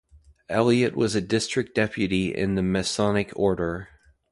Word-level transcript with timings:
Elliott 0.49 0.95
was 0.95 1.13
a 1.13 1.21
District 1.21 1.75
Deputy 1.75 2.33
in 2.33 2.55
the 2.55 2.63
Masonic 2.63 3.31
Order. 3.35 3.87